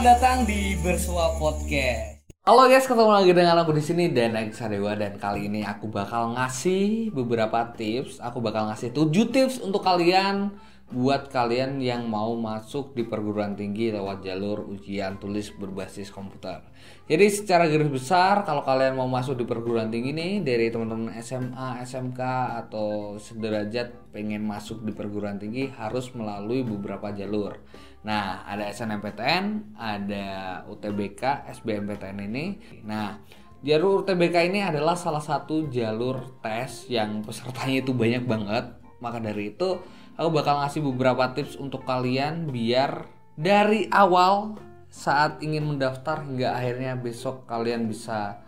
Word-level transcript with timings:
Selamat 0.00 0.16
datang 0.16 0.48
di 0.48 0.80
Bersua 0.80 1.36
Podcast. 1.36 2.24
Halo 2.48 2.72
guys, 2.72 2.88
ketemu 2.88 3.12
lagi 3.12 3.36
dengan 3.36 3.60
aku 3.60 3.76
di 3.76 3.84
sini 3.84 4.08
dan 4.08 4.32
Alex 4.32 4.56
Sadewa 4.56 4.96
dan 4.96 5.20
kali 5.20 5.44
ini 5.44 5.60
aku 5.60 5.92
bakal 5.92 6.32
ngasih 6.40 7.12
beberapa 7.12 7.68
tips. 7.76 8.16
Aku 8.16 8.40
bakal 8.40 8.72
ngasih 8.72 8.96
7 8.96 9.12
tips 9.28 9.60
untuk 9.60 9.84
kalian 9.84 10.56
buat 10.90 11.30
kalian 11.30 11.78
yang 11.78 12.10
mau 12.10 12.34
masuk 12.34 12.98
di 12.98 13.06
perguruan 13.06 13.54
tinggi 13.54 13.94
lewat 13.94 14.26
jalur 14.26 14.66
ujian 14.66 15.22
tulis 15.22 15.54
berbasis 15.54 16.10
komputer. 16.10 16.66
Jadi 17.06 17.30
secara 17.30 17.70
garis 17.70 17.86
besar 17.86 18.42
kalau 18.42 18.66
kalian 18.66 18.98
mau 18.98 19.06
masuk 19.06 19.38
di 19.38 19.46
perguruan 19.46 19.86
tinggi 19.86 20.10
nih 20.10 20.42
dari 20.42 20.66
teman-teman 20.66 21.14
SMA, 21.22 21.86
SMK 21.86 22.20
atau 22.66 23.14
sederajat 23.22 24.10
pengen 24.10 24.42
masuk 24.42 24.82
di 24.82 24.90
perguruan 24.90 25.38
tinggi 25.38 25.70
harus 25.70 26.10
melalui 26.10 26.66
beberapa 26.66 27.14
jalur. 27.14 27.62
Nah, 28.02 28.42
ada 28.42 28.66
SNMPTN, 28.66 29.76
ada 29.78 30.26
UTBK, 30.66 31.46
SBMPTN 31.54 32.18
ini. 32.26 32.58
Nah, 32.82 33.14
jalur 33.62 34.02
UTBK 34.02 34.50
ini 34.50 34.66
adalah 34.66 34.98
salah 34.98 35.22
satu 35.22 35.70
jalur 35.70 36.42
tes 36.42 36.90
yang 36.90 37.22
pesertanya 37.22 37.86
itu 37.86 37.94
banyak 37.94 38.26
banget. 38.26 38.74
Maka 38.98 39.22
dari 39.22 39.54
itu 39.54 39.80
aku 40.20 40.28
bakal 40.36 40.60
ngasih 40.60 40.84
beberapa 40.84 41.32
tips 41.32 41.56
untuk 41.56 41.88
kalian 41.88 42.52
biar 42.52 43.08
dari 43.40 43.88
awal 43.88 44.60
saat 44.92 45.40
ingin 45.40 45.64
mendaftar 45.64 46.20
hingga 46.20 46.52
akhirnya 46.52 46.92
besok 46.92 47.48
kalian 47.48 47.88
bisa 47.88 48.44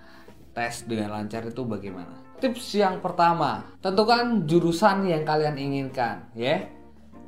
tes 0.53 0.85
dengan 0.85 1.17
lancar 1.17 1.49
itu 1.49 1.65
bagaimana. 1.65 2.21
Tips 2.45 2.77
yang 2.77 3.01
pertama, 3.01 3.65
tentukan 3.81 4.45
jurusan 4.45 5.09
yang 5.09 5.25
kalian 5.25 5.57
inginkan, 5.57 6.29
ya. 6.37 6.69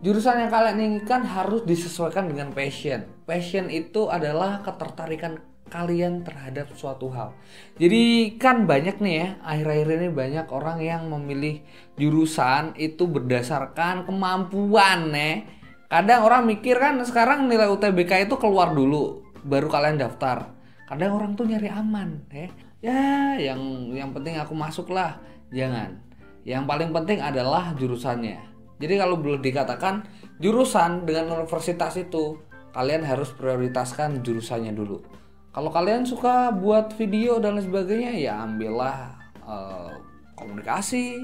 Jurusan 0.05 0.45
yang 0.45 0.53
kalian 0.53 0.77
inginkan 0.77 1.25
harus 1.25 1.65
disesuaikan 1.65 2.29
dengan 2.29 2.53
passion. 2.53 3.09
Passion 3.25 3.73
itu 3.73 4.13
adalah 4.13 4.61
ketertarikan 4.61 5.41
kalian 5.75 6.23
terhadap 6.23 6.71
suatu 6.79 7.11
hal. 7.11 7.35
Jadi 7.75 8.39
kan 8.39 8.63
banyak 8.71 9.03
nih 9.03 9.15
ya, 9.19 9.29
akhir-akhir 9.43 9.89
ini 9.99 10.09
banyak 10.15 10.47
orang 10.55 10.79
yang 10.79 11.11
memilih 11.11 11.67
jurusan 11.99 12.79
itu 12.79 13.11
berdasarkan 13.11 14.07
kemampuan 14.07 15.11
nih. 15.11 15.51
Kadang 15.91 16.23
orang 16.23 16.47
mikir 16.47 16.79
kan 16.79 17.03
sekarang 17.03 17.51
nilai 17.51 17.67
UTBK 17.67 18.31
itu 18.31 18.39
keluar 18.39 18.71
dulu, 18.71 19.27
baru 19.43 19.67
kalian 19.67 19.99
daftar. 19.99 20.55
Kadang 20.87 21.19
orang 21.19 21.35
tuh 21.35 21.51
nyari 21.51 21.67
aman, 21.67 22.23
ya. 22.31 22.47
Ya, 22.79 23.35
yang 23.41 23.91
yang 23.91 24.15
penting 24.15 24.39
aku 24.39 24.55
masuk 24.55 24.95
lah. 24.95 25.19
Jangan. 25.51 25.99
Yang 26.45 26.63
paling 26.69 26.91
penting 26.93 27.19
adalah 27.25 27.73
jurusannya. 27.75 28.39
Jadi 28.79 28.95
kalau 29.01 29.17
boleh 29.17 29.41
dikatakan 29.41 30.05
jurusan 30.39 31.09
dengan 31.09 31.41
universitas 31.41 31.97
itu 31.97 32.37
kalian 32.77 33.07
harus 33.07 33.33
prioritaskan 33.33 34.21
jurusannya 34.21 34.75
dulu 34.75 35.24
kalau 35.55 35.71
kalian 35.71 36.03
suka 36.03 36.51
buat 36.51 36.99
video 36.99 37.39
dan 37.39 37.55
lain 37.55 37.71
sebagainya 37.71 38.13
ya 38.19 38.43
ambillah 38.43 39.15
uh, 39.47 39.95
komunikasi. 40.35 41.23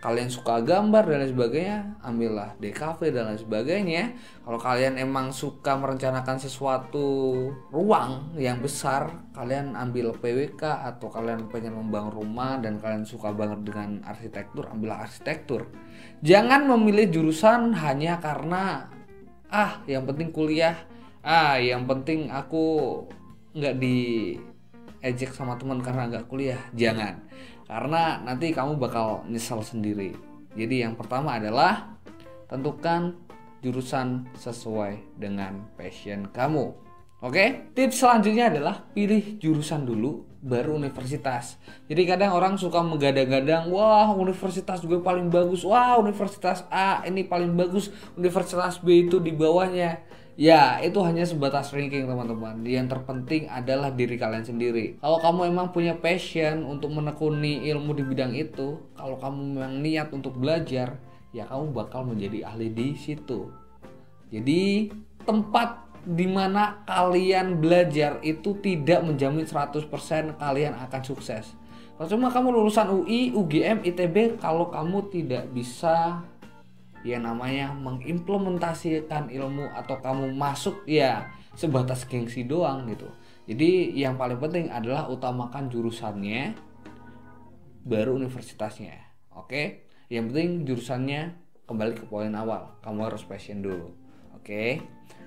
Kalian 0.00 0.32
suka 0.32 0.64
gambar 0.64 1.12
dan 1.12 1.22
lain 1.22 1.32
sebagainya 1.36 1.78
ambillah 2.00 2.56
DKV 2.56 3.00
dan 3.12 3.30
lain 3.30 3.38
sebagainya. 3.38 4.04
Kalau 4.42 4.58
kalian 4.58 4.96
emang 4.96 5.28
suka 5.30 5.76
merencanakan 5.76 6.40
sesuatu 6.40 7.06
ruang 7.68 8.32
yang 8.40 8.64
besar 8.64 9.12
kalian 9.36 9.76
ambil 9.76 10.16
PWK 10.16 10.88
atau 10.88 11.12
kalian 11.12 11.52
pengen 11.52 11.76
membangun 11.76 12.16
rumah 12.16 12.56
dan 12.58 12.80
kalian 12.80 13.04
suka 13.04 13.30
banget 13.36 13.60
dengan 13.70 14.00
arsitektur 14.02 14.72
ambillah 14.72 15.04
arsitektur. 15.04 15.68
Jangan 16.24 16.64
memilih 16.64 17.12
jurusan 17.12 17.76
hanya 17.76 18.18
karena 18.18 18.88
ah 19.52 19.78
yang 19.84 20.08
penting 20.08 20.32
kuliah. 20.32 20.74
Ah 21.20 21.60
yang 21.60 21.84
penting 21.84 22.32
aku 22.32 23.04
nggak 23.54 23.74
di 23.78 23.96
ejek 25.00 25.32
sama 25.32 25.56
teman 25.56 25.80
karena 25.80 26.06
nggak 26.10 26.26
kuliah? 26.28 26.60
Jangan. 26.76 27.24
Karena 27.66 28.20
nanti 28.22 28.50
kamu 28.50 28.76
bakal 28.76 29.24
nyesel 29.30 29.62
sendiri. 29.62 30.14
Jadi 30.58 30.82
yang 30.82 30.98
pertama 30.98 31.38
adalah 31.38 31.94
tentukan 32.50 33.14
jurusan 33.62 34.26
sesuai 34.34 35.20
dengan 35.20 35.68
passion 35.76 36.26
kamu 36.32 36.89
oke 37.20 37.74
tips 37.76 38.00
selanjutnya 38.00 38.52
adalah 38.52 38.84
pilih 38.92 39.38
jurusan 39.40 39.84
dulu 39.84 40.24
baru 40.40 40.80
universitas 40.80 41.60
jadi 41.86 42.16
kadang 42.16 42.32
orang 42.32 42.56
suka 42.56 42.80
menggadang-gadang 42.80 43.68
wah 43.68 44.08
universitas 44.16 44.80
gue 44.80 45.00
paling 45.04 45.28
bagus 45.28 45.62
wah 45.62 46.00
universitas 46.00 46.64
A 46.72 47.04
ini 47.04 47.28
paling 47.28 47.52
bagus 47.52 47.92
universitas 48.16 48.80
B 48.80 49.08
itu 49.08 49.20
di 49.20 49.36
bawahnya 49.36 50.10
Ya, 50.40 50.80
itu 50.80 50.96
hanya 51.04 51.28
sebatas 51.28 51.68
ranking 51.68 52.08
teman-teman. 52.08 52.64
Yang 52.64 52.96
terpenting 52.96 53.44
adalah 53.52 53.92
diri 53.92 54.16
kalian 54.16 54.40
sendiri. 54.40 54.96
Kalau 54.96 55.20
kamu 55.20 55.52
emang 55.52 55.68
punya 55.68 55.92
passion 56.00 56.64
untuk 56.64 56.96
menekuni 56.96 57.68
ilmu 57.68 57.92
di 57.92 58.00
bidang 58.00 58.32
itu, 58.32 58.80
kalau 58.96 59.20
kamu 59.20 59.60
memang 59.60 59.84
niat 59.84 60.08
untuk 60.16 60.40
belajar, 60.40 60.96
ya 61.36 61.44
kamu 61.44 61.76
bakal 61.76 62.08
menjadi 62.08 62.48
ahli 62.48 62.72
di 62.72 62.96
situ. 62.96 63.52
Jadi, 64.32 64.88
tempat 65.28 65.89
di 66.04 66.24
mana 66.24 66.80
kalian 66.88 67.60
belajar 67.60 68.18
itu 68.24 68.56
tidak 68.64 69.04
menjamin 69.04 69.44
100% 69.44 69.86
kalian 70.40 70.72
akan 70.76 71.02
sukses. 71.04 71.52
Kalau 72.00 72.08
cuma 72.16 72.32
kamu 72.32 72.48
lulusan 72.56 72.88
UI, 72.88 73.36
UGM, 73.36 73.84
ITB, 73.84 74.40
kalau 74.40 74.72
kamu 74.72 75.12
tidak 75.12 75.52
bisa 75.52 76.24
yang 77.04 77.24
namanya 77.24 77.72
mengimplementasikan 77.76 79.28
ilmu 79.28 79.68
atau 79.72 80.00
kamu 80.00 80.32
masuk 80.36 80.84
ya 80.84 81.32
sebatas 81.56 82.04
gengsi 82.08 82.44
doang 82.44 82.88
gitu. 82.88 83.08
Jadi 83.48 83.96
yang 83.96 84.16
paling 84.20 84.40
penting 84.40 84.72
adalah 84.72 85.08
utamakan 85.08 85.68
jurusannya 85.68 86.56
baru 87.84 88.16
universitasnya. 88.20 88.96
Oke? 89.36 89.88
Yang 90.12 90.24
penting 90.32 90.50
jurusannya 90.68 91.20
kembali 91.68 91.92
ke 92.00 92.04
poin 92.08 92.32
awal. 92.36 92.80
Kamu 92.84 93.12
harus 93.12 93.24
passion 93.24 93.64
dulu. 93.64 93.92
Oke? 94.36 94.80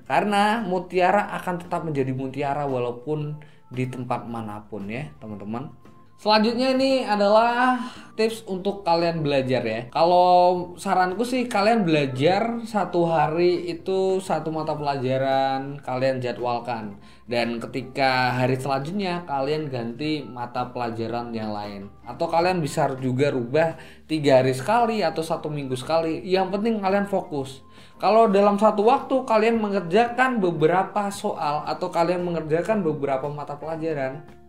Karena 0.03 0.61
mutiara 0.63 1.31
akan 1.39 1.55
tetap 1.63 1.87
menjadi 1.87 2.11
mutiara 2.11 2.67
walaupun 2.67 3.39
di 3.73 3.87
tempat 3.89 4.27
mana 4.27 4.67
pun 4.67 4.85
ya, 4.91 5.09
teman-teman. 5.17 5.82
Selanjutnya 6.17 6.71
ini 6.71 7.03
adalah 7.03 7.77
tips 8.13 8.45
untuk 8.45 8.85
kalian 8.85 9.25
belajar 9.25 9.65
ya. 9.65 9.81
Kalau 9.89 10.73
saranku 10.77 11.25
sih 11.25 11.49
kalian 11.49 11.81
belajar 11.83 12.61
satu 12.63 13.09
hari 13.09 13.73
itu 13.73 14.21
satu 14.21 14.53
mata 14.53 14.77
pelajaran 14.77 15.81
kalian 15.81 16.21
jadwalkan 16.21 17.01
dan 17.25 17.57
ketika 17.57 18.37
hari 18.37 18.53
selanjutnya 18.59 19.25
kalian 19.25 19.67
ganti 19.67 20.21
mata 20.21 20.69
pelajaran 20.69 21.33
yang 21.33 21.49
lain 21.49 21.89
atau 22.05 22.29
kalian 22.29 22.61
bisa 22.61 22.85
juga 23.01 23.33
rubah 23.33 23.81
tiga 24.05 24.45
hari 24.45 24.53
sekali 24.53 25.01
atau 25.01 25.25
satu 25.25 25.49
minggu 25.49 25.73
sekali. 25.73 26.21
Yang 26.21 26.53
penting 26.53 26.73
kalian 26.79 27.09
fokus. 27.09 27.65
Kalau 27.97 28.29
dalam 28.29 28.59
satu 28.61 28.85
waktu 28.85 29.15
kalian 29.25 29.57
mengerjakan 29.57 30.37
beberapa 30.37 31.09
soal 31.09 31.65
atau 31.65 31.87
kalian 31.87 32.21
mengerjakan 32.21 32.83
beberapa 32.83 33.31
mata 33.31 33.55
pelajaran, 33.55 34.42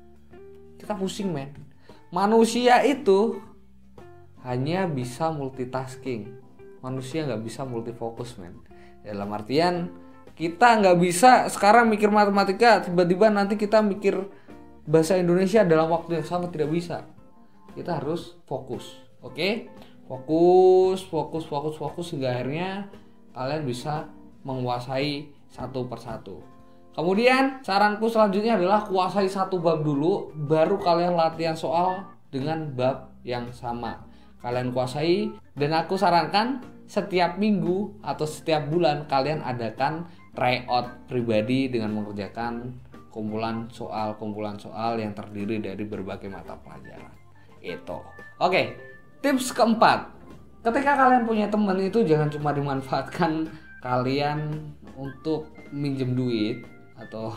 kita 0.84 0.92
pusing 0.92 1.32
men. 1.32 1.48
Manusia 2.12 2.84
itu 2.84 3.40
hanya 4.44 4.84
bisa 4.84 5.32
multitasking. 5.32 6.36
Manusia 6.84 7.24
nggak 7.24 7.40
bisa 7.40 7.64
multifokus 7.64 8.36
men. 8.36 8.60
Dalam 9.00 9.32
artian 9.32 9.88
kita 10.36 10.84
nggak 10.84 11.00
bisa 11.00 11.48
sekarang 11.48 11.88
mikir 11.88 12.12
matematika 12.12 12.84
tiba-tiba 12.84 13.32
nanti 13.32 13.56
kita 13.56 13.80
mikir 13.80 14.28
bahasa 14.84 15.16
Indonesia 15.16 15.64
dalam 15.64 15.88
waktu 15.88 16.20
yang 16.20 16.26
sama 16.28 16.52
tidak 16.52 16.68
bisa. 16.68 17.08
Kita 17.72 17.96
harus 17.96 18.36
fokus 18.44 19.00
oke? 19.24 19.32
Okay? 19.32 19.52
fokus 20.04 21.00
fokus 21.08 21.44
fokus 21.48 21.74
fokus 21.80 22.06
hingga 22.12 22.28
akhirnya 22.28 22.92
kalian 23.32 23.64
bisa 23.64 24.12
menguasai 24.44 25.32
satu 25.48 25.88
persatu 25.88 26.44
Kemudian 26.94 27.58
saranku 27.66 28.06
selanjutnya 28.06 28.54
adalah 28.54 28.86
kuasai 28.86 29.26
satu 29.26 29.58
bab 29.58 29.82
dulu, 29.82 30.30
baru 30.46 30.78
kalian 30.78 31.18
latihan 31.18 31.58
soal 31.58 32.06
dengan 32.30 32.70
bab 32.70 33.10
yang 33.26 33.50
sama. 33.50 33.98
Kalian 34.38 34.70
kuasai 34.70 35.34
dan 35.58 35.74
aku 35.74 35.98
sarankan 35.98 36.62
setiap 36.86 37.34
minggu 37.34 37.98
atau 37.98 38.22
setiap 38.22 38.70
bulan 38.70 39.10
kalian 39.10 39.42
adakan 39.42 40.06
tryout 40.38 41.10
pribadi 41.10 41.66
dengan 41.66 41.98
mengerjakan 41.98 42.78
kumpulan 43.10 43.66
soal-kumpulan 43.74 44.54
soal 44.54 44.94
yang 44.94 45.14
terdiri 45.18 45.58
dari 45.58 45.82
berbagai 45.82 46.30
mata 46.30 46.54
pelajaran. 46.62 47.10
Itu. 47.58 47.98
Oke, 48.38 48.78
tips 49.18 49.50
keempat. 49.50 50.14
Ketika 50.62 50.94
kalian 50.94 51.26
punya 51.26 51.46
teman 51.50 51.78
itu 51.82 52.06
jangan 52.06 52.30
cuma 52.30 52.54
dimanfaatkan 52.54 53.50
kalian 53.82 54.70
untuk 54.94 55.50
minjem 55.74 56.14
duit 56.14 56.73
atau 57.08 57.30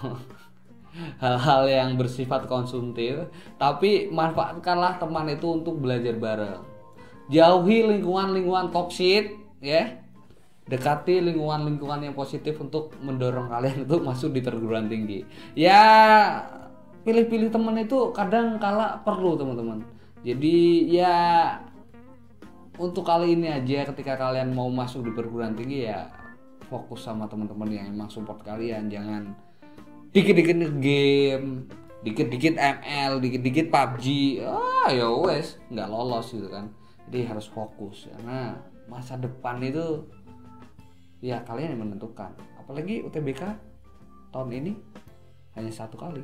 hal-hal 1.24 1.64
yang 1.70 1.90
bersifat 1.94 2.50
konsumtif 2.50 3.30
tapi 3.62 4.10
manfaatkanlah 4.10 4.98
teman 4.98 5.30
itu 5.30 5.48
untuk 5.62 5.78
belajar 5.78 6.16
bareng. 6.18 6.62
Jauhi 7.28 7.84
lingkungan-lingkungan 7.84 8.72
toksik 8.72 9.36
ya. 9.60 10.00
Dekati 10.68 11.24
lingkungan-lingkungan 11.24 12.12
yang 12.12 12.16
positif 12.16 12.60
untuk 12.60 12.92
mendorong 13.00 13.48
kalian 13.48 13.88
untuk 13.88 14.04
masuk 14.04 14.36
di 14.36 14.44
perguruan 14.44 14.92
tinggi. 14.92 15.24
Ya 15.56 15.80
pilih-pilih 17.08 17.48
temen 17.48 17.80
itu 17.80 18.12
kadang 18.12 18.60
kala 18.60 19.00
perlu 19.04 19.40
teman-teman. 19.40 19.80
Jadi 20.28 20.92
ya 20.92 21.16
untuk 22.76 23.08
kali 23.08 23.40
ini 23.40 23.48
aja 23.48 23.88
ketika 23.88 24.20
kalian 24.20 24.52
mau 24.52 24.68
masuk 24.68 25.08
di 25.08 25.12
perguruan 25.16 25.56
tinggi 25.56 25.88
ya 25.88 26.12
fokus 26.68 27.08
sama 27.08 27.32
teman-teman 27.32 27.72
yang 27.72 27.86
emang 27.96 28.12
support 28.12 28.44
kalian. 28.44 28.92
Jangan 28.92 29.32
dikit-dikit 30.12 30.58
game 30.80 31.68
dikit-dikit 32.06 32.56
ML 32.56 33.20
dikit-dikit 33.20 33.68
PUBG 33.74 34.06
ah 34.46 34.88
ya 34.88 35.10
wes 35.12 35.60
nggak 35.68 35.90
lolos 35.90 36.32
gitu 36.32 36.48
kan. 36.48 36.72
Jadi 37.08 37.24
harus 37.24 37.48
fokus 37.48 38.08
karena 38.12 38.60
masa 38.88 39.16
depan 39.16 39.64
itu 39.64 40.08
ya 41.24 41.44
kalian 41.44 41.76
yang 41.76 41.82
menentukan. 41.88 42.32
Apalagi 42.60 43.04
UTBK 43.04 43.42
tahun 44.32 44.50
ini 44.54 44.72
hanya 45.56 45.72
satu 45.72 45.98
kali. 45.98 46.24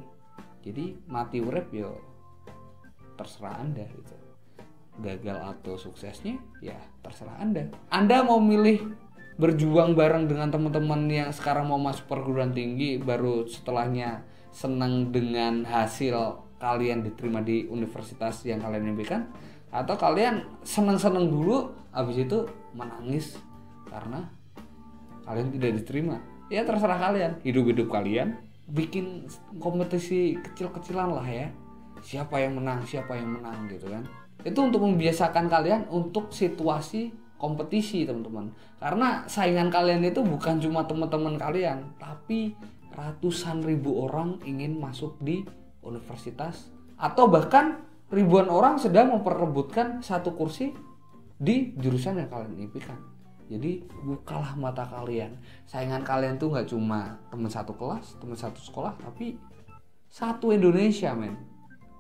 Jadi 0.64 0.96
mati 1.08 1.44
urep 1.44 1.68
yo 1.76 2.00
terserah 3.20 3.60
anda 3.60 3.84
gitu. 3.88 4.16
Gagal 5.02 5.58
atau 5.58 5.74
suksesnya 5.76 6.38
ya 6.62 6.78
terserah 7.02 7.42
anda. 7.42 7.68
Anda 7.90 8.22
mau 8.22 8.38
milih 8.38 8.94
berjuang 9.36 9.98
bareng 9.98 10.30
dengan 10.30 10.54
teman-teman 10.54 11.10
yang 11.10 11.30
sekarang 11.34 11.70
mau 11.70 11.82
masuk 11.82 12.06
perguruan 12.06 12.54
tinggi 12.54 13.02
baru 13.02 13.50
setelahnya 13.50 14.22
senang 14.54 15.10
dengan 15.10 15.66
hasil 15.66 16.46
kalian 16.62 17.04
diterima 17.04 17.42
di 17.42 17.66
universitas 17.68 18.46
yang 18.46 18.62
kalian 18.62 18.94
impikan? 18.94 19.28
Atau 19.74 19.98
kalian 19.98 20.46
senang-senang 20.62 21.28
dulu 21.28 21.74
habis 21.90 22.22
itu 22.22 22.46
menangis 22.78 23.42
karena 23.90 24.30
kalian 25.26 25.50
tidak 25.50 25.72
diterima? 25.82 26.22
Ya 26.54 26.62
terserah 26.62 27.02
kalian. 27.02 27.42
Hidup-hidup 27.42 27.90
kalian? 27.90 28.38
Bikin 28.70 29.26
kompetisi 29.58 30.38
kecil-kecilan 30.38 31.10
lah 31.10 31.26
ya. 31.26 31.50
Siapa 32.06 32.38
yang 32.38 32.62
menang 32.62 32.86
siapa 32.86 33.18
yang 33.18 33.42
menang 33.42 33.66
gitu 33.72 33.90
kan? 33.90 34.06
Itu 34.46 34.60
untuk 34.62 34.86
membiasakan 34.86 35.50
kalian 35.50 35.82
untuk 35.90 36.30
situasi 36.30 37.16
kompetisi 37.44 38.08
teman-teman. 38.08 38.56
Karena 38.80 39.28
saingan 39.28 39.68
kalian 39.68 40.00
itu 40.08 40.24
bukan 40.24 40.64
cuma 40.64 40.88
teman-teman 40.88 41.36
kalian 41.36 41.92
tapi 42.00 42.56
ratusan 42.96 43.68
ribu 43.68 44.08
orang 44.08 44.40
ingin 44.48 44.80
masuk 44.80 45.20
di 45.20 45.44
universitas. 45.84 46.72
Atau 46.96 47.28
bahkan 47.28 47.84
ribuan 48.08 48.48
orang 48.48 48.80
sedang 48.80 49.12
memperebutkan 49.12 50.00
satu 50.00 50.32
kursi 50.40 50.72
di 51.36 51.76
jurusan 51.76 52.24
yang 52.24 52.32
kalian 52.32 52.56
impikan. 52.64 52.96
Jadi 53.52 53.84
bukalah 54.08 54.56
mata 54.56 54.88
kalian. 54.88 55.36
Saingan 55.68 56.08
kalian 56.08 56.40
tuh 56.40 56.48
nggak 56.56 56.72
cuma 56.72 57.20
teman 57.28 57.52
satu 57.52 57.76
kelas 57.76 58.16
teman 58.24 58.40
satu 58.40 58.64
sekolah 58.64 58.96
tapi 58.96 59.36
satu 60.08 60.56
Indonesia 60.56 61.12
men. 61.12 61.36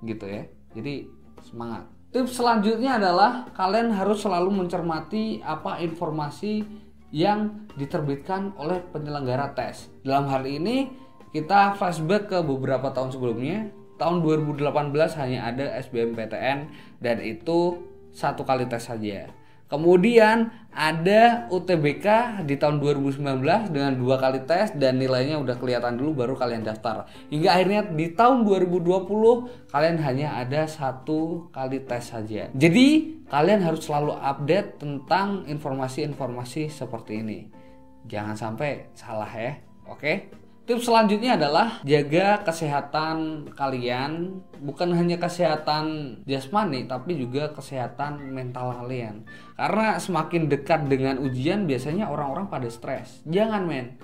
Gitu 0.07 0.23
ya. 0.23 0.47
Jadi 0.71 1.03
semangat 1.43 1.83
tips 2.13 2.37
selanjutnya 2.37 3.01
adalah 3.01 3.49
kalian 3.57 3.89
harus 3.89 4.21
selalu 4.21 4.63
mencermati 4.63 5.41
apa 5.41 5.81
informasi 5.81 6.61
yang 7.09 7.67
diterbitkan 7.73 8.53
oleh 8.57 8.81
penyelenggara 8.93 9.57
tes. 9.57 9.89
Dalam 10.05 10.29
hal 10.29 10.45
ini 10.45 10.93
kita 11.33 11.73
flashback 11.73 12.29
ke 12.29 12.39
beberapa 12.45 12.93
tahun 12.93 13.09
sebelumnya. 13.09 13.73
Tahun 13.97 14.25
2018 14.25 14.93
hanya 15.21 15.53
ada 15.53 15.77
SBMPTN 15.81 16.69
dan 17.01 17.17
itu 17.21 17.81
satu 18.09 18.41
kali 18.41 18.65
tes 18.65 18.89
saja 18.89 19.29
Kemudian 19.73 20.53
ada 20.69 21.49
UTBK 21.49 22.05
di 22.45 22.61
tahun 22.61 22.77
2019 22.77 23.73
dengan 23.73 23.97
dua 23.97 24.21
kali 24.21 24.45
tes 24.45 24.69
dan 24.77 25.01
nilainya 25.01 25.41
udah 25.41 25.57
kelihatan 25.57 25.97
dulu 25.97 26.13
baru 26.21 26.37
kalian 26.37 26.61
daftar. 26.61 27.09
Hingga 27.33 27.49
akhirnya 27.49 27.81
di 27.89 28.13
tahun 28.13 28.45
2020 28.45 29.73
kalian 29.73 29.97
hanya 30.05 30.37
ada 30.37 30.69
satu 30.69 31.49
kali 31.49 31.81
tes 31.89 32.05
saja. 32.05 32.53
Jadi 32.53 33.17
kalian 33.25 33.65
harus 33.65 33.89
selalu 33.89 34.13
update 34.13 34.77
tentang 34.77 35.49
informasi-informasi 35.49 36.69
seperti 36.69 37.25
ini. 37.25 37.49
Jangan 38.05 38.37
sampai 38.37 38.93
salah 38.93 39.33
ya. 39.33 39.57
Oke? 39.89 40.42
Tips 40.63 40.87
selanjutnya 40.87 41.35
adalah 41.35 41.83
jaga 41.83 42.39
kesehatan 42.39 43.51
kalian, 43.51 44.39
bukan 44.63 44.95
hanya 44.95 45.19
kesehatan 45.19 46.15
jasmani 46.23 46.87
tapi 46.87 47.19
juga 47.19 47.51
kesehatan 47.51 48.31
mental 48.31 48.71
kalian. 48.71 49.27
Karena 49.59 49.99
semakin 49.99 50.47
dekat 50.47 50.87
dengan 50.87 51.19
ujian 51.19 51.67
biasanya 51.67 52.07
orang-orang 52.07 52.47
pada 52.47 52.71
stres. 52.71 53.19
Jangan 53.27 53.67
men. 53.67 53.99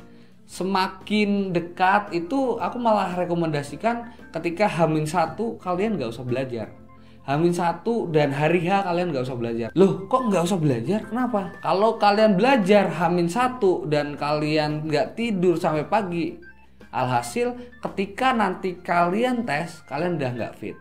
Semakin 0.51 1.55
dekat 1.55 2.11
itu 2.11 2.59
aku 2.59 2.75
malah 2.75 3.15
rekomendasikan 3.15 4.11
ketika 4.35 4.67
hamin 4.67 5.07
satu 5.07 5.55
kalian 5.63 5.95
nggak 5.95 6.11
usah 6.11 6.27
belajar. 6.27 6.75
Hamin 7.23 7.55
satu 7.55 8.11
dan 8.11 8.35
hari 8.35 8.67
H 8.67 8.83
kalian 8.83 9.15
nggak 9.15 9.21
usah 9.21 9.37
belajar. 9.39 9.69
Loh, 9.79 10.09
kok 10.11 10.27
nggak 10.27 10.43
usah 10.43 10.59
belajar? 10.59 11.05
Kenapa? 11.05 11.53
Kalau 11.61 12.01
kalian 12.01 12.33
belajar 12.33 12.89
Hamin 12.89 13.29
satu 13.29 13.85
dan 13.85 14.17
kalian 14.17 14.89
nggak 14.89 15.13
tidur 15.13 15.53
sampai 15.53 15.85
pagi, 15.85 16.48
Alhasil 16.89 17.53
ketika 17.85 18.33
nanti 18.33 18.81
kalian 18.81 19.45
tes, 19.45 19.85
kalian 19.85 20.17
udah 20.17 20.31
nggak 20.33 20.55
fit. 20.57 20.77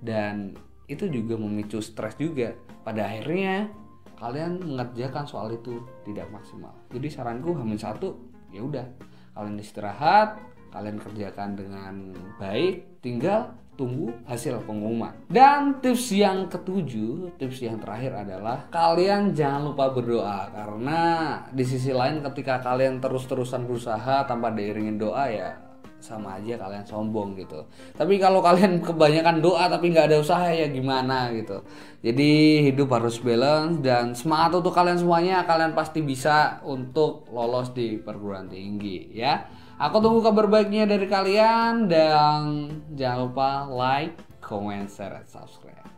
Dan 0.00 0.56
itu 0.84 1.08
juga 1.08 1.40
memicu 1.40 1.80
stres 1.80 2.16
juga. 2.20 2.52
Pada 2.84 3.08
akhirnya 3.08 3.72
kalian 4.20 4.60
mengerjakan 4.60 5.24
soal 5.24 5.56
itu 5.56 5.80
tidak 6.04 6.28
maksimal. 6.28 6.76
Jadi 6.92 7.08
saranku 7.08 7.56
hamil 7.56 7.80
satu, 7.80 8.20
ya 8.52 8.60
udah 8.60 8.84
kalian 9.32 9.56
istirahat, 9.56 10.36
kalian 10.68 11.00
kerjakan 11.00 11.56
dengan 11.56 11.94
baik, 12.36 13.00
tinggal 13.00 13.56
tunggu 13.80 14.12
hasil 14.28 14.60
pengumuman. 14.68 15.16
Dan 15.32 15.80
tips 15.80 16.12
yang 16.12 16.52
ketujuh, 16.52 17.40
tips 17.40 17.64
yang 17.64 17.80
terakhir 17.80 18.12
adalah 18.12 18.68
kalian 18.68 19.32
jangan 19.32 19.72
lupa 19.72 19.88
berdoa 19.88 20.52
karena 20.52 21.00
di 21.48 21.64
sisi 21.64 21.96
lain 21.96 22.20
ketika 22.20 22.60
kalian 22.60 23.00
terus-terusan 23.00 23.64
berusaha 23.64 24.28
tanpa 24.28 24.52
diiringin 24.52 25.00
doa 25.00 25.24
ya 25.32 25.70
sama 26.00 26.40
aja 26.40 26.56
kalian 26.56 26.84
sombong 26.84 27.36
gitu. 27.36 27.60
Tapi 27.94 28.16
kalau 28.16 28.40
kalian 28.40 28.80
kebanyakan 28.88 29.44
doa 29.44 29.68
tapi 29.68 29.92
nggak 29.92 30.12
ada 30.12 30.18
usaha 30.20 30.48
ya 30.48 30.68
gimana 30.68 31.32
gitu. 31.36 31.64
Jadi 32.00 32.64
hidup 32.72 32.88
harus 32.96 33.20
balance 33.20 33.80
dan 33.84 34.16
semangat 34.16 34.60
untuk 34.64 34.72
kalian 34.72 34.96
semuanya. 34.96 35.44
Kalian 35.44 35.76
pasti 35.76 36.00
bisa 36.00 36.64
untuk 36.64 37.28
lolos 37.28 37.70
di 37.76 38.00
perguruan 38.00 38.48
tinggi 38.48 39.12
ya. 39.12 39.44
Aku 39.80 39.96
tunggu 40.04 40.20
kabar 40.20 40.44
baiknya 40.44 40.84
dari 40.84 41.08
kalian 41.08 41.88
dan 41.88 42.68
jangan 42.92 43.32
lupa 43.32 43.64
like, 43.64 44.12
comment, 44.44 44.84
share, 44.84 45.16
dan 45.16 45.24
subscribe. 45.24 45.88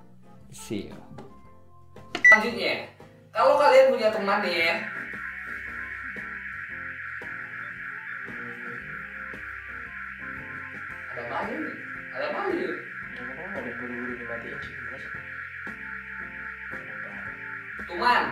See 0.54 0.86
you. 0.86 0.94
Selanjutnya, 2.14 2.86
kalau 3.34 3.58
kalian 3.58 3.90
punya 3.90 4.14
teman 4.14 4.38
nih 4.46 4.54
ya, 4.54 4.74
ada 11.10 11.22
Bayu 11.26 11.56
nih, 11.58 11.76
ada 12.14 12.26
Bayu. 12.38 12.70
ada 13.52 13.70
guru-guru 13.82 14.12
dimatiin 14.14 14.58
sih 14.62 14.74
Tuman, 17.90 18.22